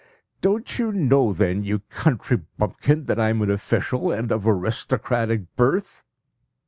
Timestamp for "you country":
1.63-2.37